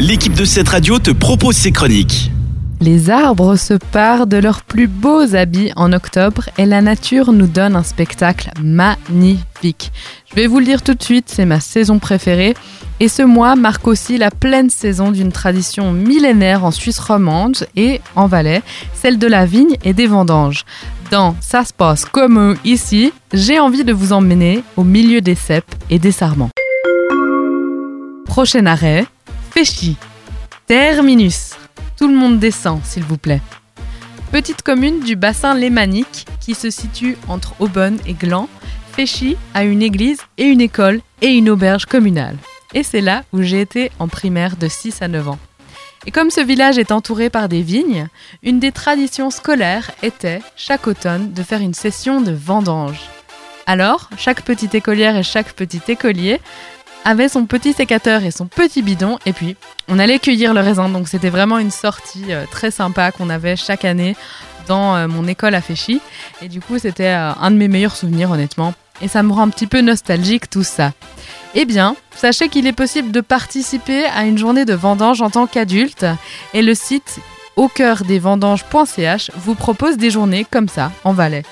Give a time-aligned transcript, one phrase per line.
[0.00, 2.30] l'équipe de cette radio te propose ses chroniques.
[2.80, 7.48] Les arbres se parent de leurs plus beaux habits en octobre et la nature nous
[7.48, 9.90] donne un spectacle magnifique.
[10.30, 12.54] Je vais vous le dire tout de suite, c'est ma saison préférée.
[13.00, 18.00] Et ce mois marque aussi la pleine saison d'une tradition millénaire en Suisse romande et
[18.14, 18.62] en Valais,
[18.94, 20.64] celle de la vigne et des vendanges.
[21.10, 25.74] Dans Ça se passe comme ici, j'ai envie de vous emmener au milieu des cèpes
[25.90, 26.50] et des sarments.
[28.26, 29.06] Prochain arrêt,
[29.50, 29.96] Féchy.
[30.66, 31.54] Terminus.
[31.96, 33.40] Tout le monde descend, s'il vous plaît.
[34.30, 38.48] Petite commune du bassin lémanique qui se situe entre Aubonne et Gland,
[38.92, 42.36] Féchy a une église et une école et une auberge communale.
[42.74, 45.38] Et c'est là où j'ai été en primaire de 6 à 9 ans.
[46.06, 48.08] Et comme ce village est entouré par des vignes,
[48.42, 53.00] une des traditions scolaires était, chaque automne, de faire une session de vendange.
[53.66, 56.40] Alors, chaque petite écolière et chaque petit écolier
[57.04, 59.56] avait son petit sécateur et son petit bidon, et puis
[59.88, 60.88] on allait cueillir le raisin.
[60.88, 64.16] Donc c'était vraiment une sortie euh, très sympa qu'on avait chaque année
[64.68, 66.00] dans euh, mon école à Féchy.
[66.42, 68.74] Et du coup, c'était euh, un de mes meilleurs souvenirs, honnêtement.
[69.00, 70.92] Et ça me rend un petit peu nostalgique tout ça.
[71.54, 75.46] Eh bien, sachez qu'il est possible de participer à une journée de vendange en tant
[75.46, 76.06] qu'adulte.
[76.52, 77.20] Et le site
[77.56, 81.44] au cœur des vendanges.ch vous propose des journées comme ça, en Valais.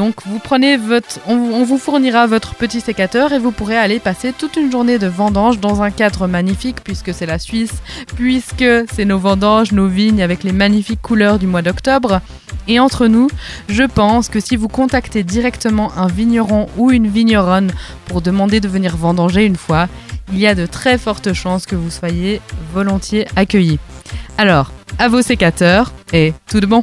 [0.00, 4.32] Donc vous prenez votre, on, vous fournira votre petit sécateur et vous pourrez aller passer
[4.32, 7.82] toute une journée de vendange dans un cadre magnifique puisque c'est la Suisse,
[8.16, 12.22] puisque c'est nos vendanges, nos vignes avec les magnifiques couleurs du mois d'octobre.
[12.66, 13.28] Et entre nous,
[13.68, 17.70] je pense que si vous contactez directement un vigneron ou une vigneronne
[18.06, 19.86] pour demander de venir vendanger une fois,
[20.32, 22.40] il y a de très fortes chances que vous soyez
[22.72, 23.78] volontiers accueillis.
[24.38, 26.82] Alors, à vos sécateurs et tout de bon.